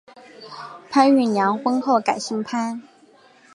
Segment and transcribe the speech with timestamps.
[0.89, 2.81] 潘玉良婚后改姓潘。